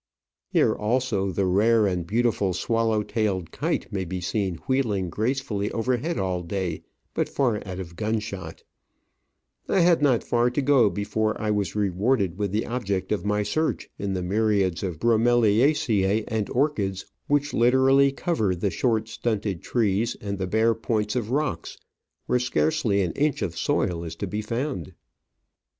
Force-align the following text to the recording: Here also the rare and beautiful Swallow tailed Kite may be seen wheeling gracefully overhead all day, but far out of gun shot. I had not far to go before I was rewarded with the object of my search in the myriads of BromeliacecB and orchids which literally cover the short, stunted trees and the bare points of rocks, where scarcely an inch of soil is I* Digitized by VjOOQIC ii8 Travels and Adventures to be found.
Here 0.49 0.73
also 0.73 1.29
the 1.31 1.45
rare 1.45 1.85
and 1.85 2.07
beautiful 2.07 2.53
Swallow 2.55 3.03
tailed 3.03 3.51
Kite 3.51 3.93
may 3.93 4.03
be 4.03 4.19
seen 4.19 4.55
wheeling 4.67 5.11
gracefully 5.11 5.69
overhead 5.69 6.17
all 6.17 6.41
day, 6.41 6.81
but 7.13 7.29
far 7.29 7.61
out 7.67 7.77
of 7.79 7.95
gun 7.95 8.19
shot. 8.19 8.63
I 9.69 9.81
had 9.81 10.01
not 10.01 10.23
far 10.23 10.49
to 10.49 10.61
go 10.63 10.89
before 10.89 11.39
I 11.39 11.51
was 11.51 11.75
rewarded 11.75 12.35
with 12.39 12.51
the 12.51 12.65
object 12.65 13.11
of 13.11 13.25
my 13.27 13.43
search 13.43 13.91
in 13.99 14.15
the 14.15 14.23
myriads 14.23 14.81
of 14.81 14.97
BromeliacecB 14.97 16.23
and 16.27 16.49
orchids 16.49 17.05
which 17.27 17.53
literally 17.53 18.11
cover 18.11 18.55
the 18.55 18.71
short, 18.71 19.07
stunted 19.07 19.61
trees 19.61 20.17
and 20.19 20.39
the 20.39 20.47
bare 20.47 20.73
points 20.73 21.15
of 21.15 21.29
rocks, 21.29 21.77
where 22.25 22.39
scarcely 22.39 23.03
an 23.03 23.11
inch 23.11 23.43
of 23.43 23.55
soil 23.55 23.83
is 23.83 23.83
I* 23.83 23.85
Digitized 23.85 23.85
by 23.85 23.85
VjOOQIC 23.85 23.85
ii8 23.85 23.87
Travels 23.87 23.91
and 23.91 23.93
Adventures 24.07 24.15
to 24.17 24.27
be 24.27 24.41
found. 24.41 24.93